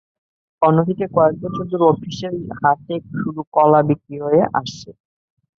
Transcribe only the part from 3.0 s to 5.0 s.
শুধু কলা বিক্রি হয়ে আসছে।